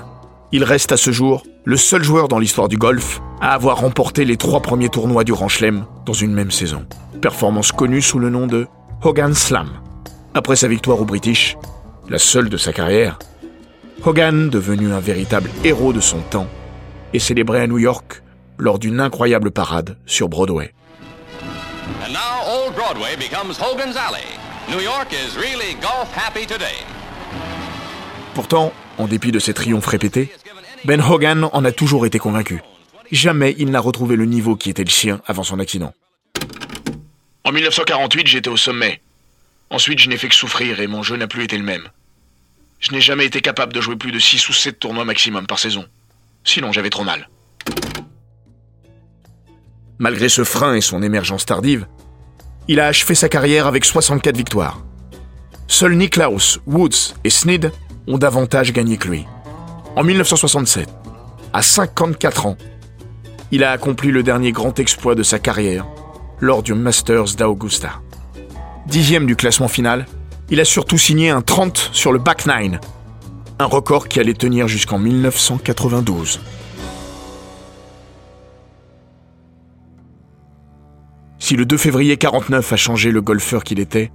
Il 0.55 0.63
reste 0.63 0.93
à 0.93 0.97
ce 0.97 1.11
jour 1.11 1.43
le 1.65 1.77
seul 1.77 2.05
joueur 2.05 2.29
dans 2.29 2.39
l'histoire 2.39 2.69
du 2.69 2.77
golf 2.77 3.21
à 3.41 3.55
avoir 3.55 3.79
remporté 3.79 4.25
les 4.25 4.37
trois 4.37 4.61
premiers 4.61 4.89
tournois 4.89 5.25
du 5.25 5.33
Grand 5.33 5.49
Chelem 5.49 5.85
dans 6.07 6.13
une 6.13 6.33
même 6.33 6.53
saison. 6.53 6.87
Performance 7.21 7.73
connue 7.73 8.01
sous 8.01 8.21
le 8.21 8.31
nom 8.31 8.47
de 8.47 8.69
Hogan 9.03 9.35
Slam. 9.35 9.69
Après 10.33 10.55
sa 10.55 10.69
victoire 10.69 11.01
au 11.01 11.05
British, 11.05 11.57
la 12.09 12.21
seule 12.21 12.51
de 12.51 12.57
sa 12.57 12.73
carrière, 12.73 13.19
Hogan, 14.05 14.49
devenu 14.49 14.93
un 14.93 15.01
véritable 15.01 15.51
héros 15.65 15.93
de 15.93 15.99
son 15.99 16.21
temps, 16.21 16.47
est 17.13 17.19
célébré 17.19 17.61
à 17.61 17.67
New 17.67 17.79
York 17.79 18.23
lors 18.57 18.79
d'une 18.79 19.01
incroyable 19.01 19.51
parade 19.51 19.99
sur 20.07 20.29
Broadway. 20.29 20.73
And 22.07 22.13
now 22.13 22.47
Old 22.47 22.77
Broadway 22.77 23.17
becomes 23.17 23.59
Hogan's 23.61 23.97
Alley. 23.97 24.23
New 24.71 24.81
York 24.81 25.09
is 25.13 25.37
really 25.37 25.75
golf 25.81 26.17
happy 26.17 26.47
today. 26.47 26.87
Pourtant, 28.35 28.73
en 28.99 29.07
dépit 29.09 29.33
de 29.33 29.41
ses 29.41 29.55
triomphes 29.55 29.87
répétés, 29.87 30.31
Ben 30.85 31.01
Hogan 31.01 31.49
en 31.51 31.65
a 31.65 31.73
toujours 31.73 32.05
été 32.05 32.19
convaincu. 32.19 32.61
Jamais 33.11 33.55
il 33.59 33.71
n'a 33.71 33.81
retrouvé 33.81 34.17
le 34.17 34.27
niveau 34.27 34.55
qui 34.55 34.69
était 34.69 34.85
le 34.85 34.91
sien 34.91 35.21
avant 35.27 35.43
son 35.43 35.59
accident. 35.59 35.95
En 37.45 37.53
1948, 37.53 38.27
j'étais 38.27 38.51
au 38.51 38.57
sommet. 38.57 39.01
Ensuite, 39.71 39.99
je 39.99 40.09
n'ai 40.09 40.19
fait 40.19 40.29
que 40.29 40.35
souffrir 40.35 40.81
et 40.81 40.87
mon 40.87 41.03
jeu 41.03 41.17
n'a 41.17 41.27
plus 41.27 41.45
été 41.45 41.57
le 41.57 41.65
même. 41.65 41.89
Je 42.81 42.93
n'ai 42.93 43.01
jamais 43.01 43.25
été 43.25 43.41
capable 43.41 43.73
de 43.73 43.81
jouer 43.81 43.97
plus 43.97 44.13
de 44.13 44.19
6 44.19 44.49
ou 44.49 44.53
7 44.53 44.79
tournois 44.79 45.07
maximum 45.07 45.47
par 45.47 45.59
saison. 45.59 45.87
Sinon, 46.45 46.71
j'avais 46.71 46.91
trop 46.91 47.05
mal. 47.05 47.29
Malgré 49.99 50.29
ce 50.29 50.45
frein 50.45 50.75
et 50.75 50.81
son 50.83 51.03
émergence 51.03 51.47
tardive, 51.47 51.87
il 52.69 52.79
a 52.79 52.87
achevé 52.87 53.15
sa 53.15 53.31
carrière 53.31 53.67
avec 53.67 53.87
64 53.87 54.37
victoires. 54.37 54.85
Seuls 55.67 55.97
Niklaus, 55.97 56.59
Woods 56.67 57.15
et 57.25 57.31
Snead 57.31 57.73
ont 58.07 58.19
davantage 58.19 58.73
gagné 58.73 58.99
que 58.99 59.09
lui. 59.09 59.25
En 59.97 60.03
1967, 60.03 60.89
à 61.53 61.63
54 61.63 62.47
ans, 62.47 62.57
il 63.53 63.63
a 63.63 63.71
accompli 63.71 64.11
le 64.11 64.25
dernier 64.25 64.51
grand 64.51 64.77
exploit 64.81 65.15
de 65.15 65.23
sa 65.23 65.39
carrière 65.39 65.87
lors 66.41 66.65
du 66.65 66.75
Masters 66.75 67.37
d'Augusta. 67.37 68.01
Dixième 68.89 69.25
du 69.25 69.37
classement 69.37 69.69
final, 69.69 70.07
il 70.51 70.59
a 70.59 70.65
surtout 70.65 70.99
signé 70.99 71.31
un 71.31 71.43
30 71.43 71.91
sur 71.93 72.11
le 72.11 72.19
back 72.19 72.45
9, 72.45 72.81
un 73.61 73.65
record 73.67 74.09
qui 74.09 74.19
allait 74.19 74.35
tenir 74.35 74.67
jusqu'en 74.67 74.99
1992. 74.99 76.41
Si 81.39 81.55
le 81.55 81.67
2 81.67 81.77
février 81.77 82.17
49 82.17 82.73
a 82.73 82.77
changé 82.77 83.13
le 83.13 83.23
golfeur 83.23 83.63
qu'il 83.63 83.79
était, 83.79 84.11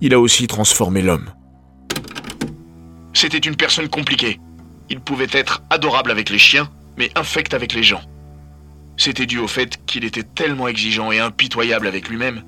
il 0.00 0.14
a 0.14 0.20
aussi 0.20 0.46
transformé 0.46 1.02
l'homme. 1.02 1.28
C'était 3.12 3.36
une 3.36 3.56
personne 3.56 3.88
compliquée. 3.88 4.40
Il 4.88 5.00
pouvait 5.00 5.26
être 5.32 5.62
adorable 5.70 6.10
avec 6.10 6.30
les 6.30 6.38
chiens, 6.38 6.68
mais 6.96 7.10
infect 7.16 7.54
avec 7.54 7.72
les 7.74 7.82
gens. 7.82 8.02
C'était 8.96 9.26
dû 9.26 9.38
au 9.38 9.48
fait 9.48 9.84
qu'il 9.86 10.04
était 10.04 10.22
tellement 10.22 10.68
exigeant 10.68 11.12
et 11.12 11.20
impitoyable 11.20 11.86
avec 11.86 12.08
lui-même 12.08 12.42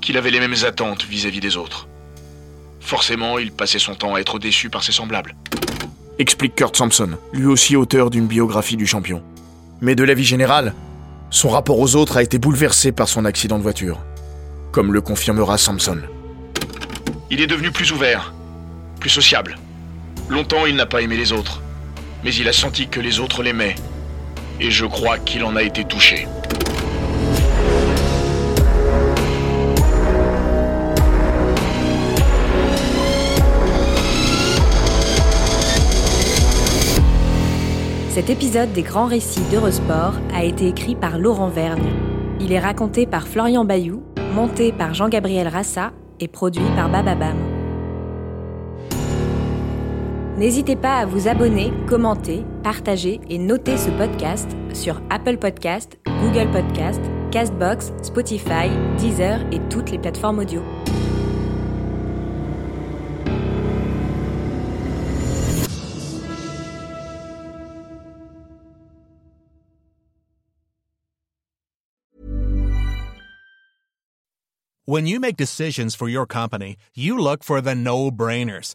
qu'il 0.00 0.18
avait 0.18 0.30
les 0.30 0.40
mêmes 0.40 0.54
attentes 0.66 1.04
vis-à-vis 1.04 1.40
des 1.40 1.56
autres. 1.56 1.88
Forcément, 2.80 3.38
il 3.38 3.50
passait 3.50 3.78
son 3.78 3.94
temps 3.94 4.14
à 4.14 4.20
être 4.20 4.38
déçu 4.38 4.68
par 4.68 4.84
ses 4.84 4.92
semblables. 4.92 5.34
Explique 6.18 6.54
Kurt 6.54 6.76
Sampson, 6.76 7.16
lui 7.32 7.46
aussi 7.46 7.74
auteur 7.74 8.10
d'une 8.10 8.26
biographie 8.26 8.76
du 8.76 8.86
champion. 8.86 9.22
Mais 9.80 9.94
de 9.94 10.04
la 10.04 10.14
vie 10.14 10.24
générale, 10.24 10.74
son 11.30 11.48
rapport 11.48 11.78
aux 11.78 11.96
autres 11.96 12.18
a 12.18 12.22
été 12.22 12.38
bouleversé 12.38 12.92
par 12.92 13.08
son 13.08 13.24
accident 13.24 13.56
de 13.56 13.62
voiture, 13.62 13.98
comme 14.70 14.92
le 14.92 15.00
confirmera 15.00 15.56
Sampson. 15.56 15.98
Il 17.30 17.40
est 17.40 17.46
devenu 17.46 17.70
plus 17.70 17.90
ouvert, 17.90 18.34
plus 19.00 19.10
sociable. 19.10 19.56
Longtemps, 20.28 20.66
il 20.66 20.74
n'a 20.74 20.86
pas 20.86 21.02
aimé 21.02 21.16
les 21.16 21.32
autres, 21.32 21.60
mais 22.24 22.34
il 22.34 22.48
a 22.48 22.52
senti 22.52 22.88
que 22.88 22.98
les 22.98 23.20
autres 23.20 23.42
l'aimaient, 23.42 23.74
et 24.58 24.70
je 24.70 24.86
crois 24.86 25.18
qu'il 25.18 25.44
en 25.44 25.54
a 25.54 25.62
été 25.62 25.84
touché. 25.84 26.26
Cet 38.08 38.30
épisode 38.30 38.72
des 38.72 38.82
grands 38.82 39.06
récits 39.06 39.42
d'Eurosport 39.50 40.14
a 40.32 40.44
été 40.44 40.68
écrit 40.68 40.94
par 40.94 41.18
Laurent 41.18 41.48
Vergne. 41.48 41.90
Il 42.40 42.52
est 42.52 42.60
raconté 42.60 43.06
par 43.06 43.28
Florian 43.28 43.64
Bayou, 43.64 44.02
monté 44.32 44.72
par 44.72 44.94
Jean-Gabriel 44.94 45.48
Rassa 45.48 45.92
et 46.20 46.28
produit 46.28 46.64
par 46.76 46.88
Bababam. 46.88 47.53
N'hésitez 50.36 50.74
pas 50.74 50.98
à 50.98 51.06
vous 51.06 51.28
abonner, 51.28 51.72
commenter, 51.86 52.44
partager 52.64 53.20
et 53.30 53.38
noter 53.38 53.76
ce 53.76 53.88
podcast 53.90 54.50
sur 54.72 55.00
Apple 55.08 55.36
Podcast, 55.36 55.96
Google 56.20 56.50
Podcast, 56.50 57.00
Castbox, 57.30 57.92
Spotify, 58.02 58.68
Deezer 58.98 59.38
et 59.52 59.60
toutes 59.70 59.92
les 59.92 59.98
plateformes 59.98 60.40
audio. 60.40 60.60
When 74.86 75.06
you 75.06 75.20
make 75.20 75.36
decisions 75.36 75.94
for 75.94 76.08
your 76.08 76.26
company, 76.26 76.76
you 76.94 77.16
look 77.16 77.44
for 77.44 77.60
the 77.60 77.74
no-brainers. 77.74 78.74